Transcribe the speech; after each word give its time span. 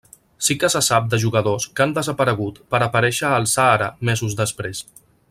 Sí 0.45 0.55
que 0.61 0.69
se 0.75 0.79
sap 0.85 1.11
de 1.11 1.19
jugadors 1.25 1.67
que 1.79 1.85
han 1.85 1.93
desaparegut 1.97 2.57
per 2.73 2.83
aparèixer 2.87 3.29
al 3.37 3.49
Sàhara 3.53 3.91
mesos 4.11 4.39
després. 4.45 4.87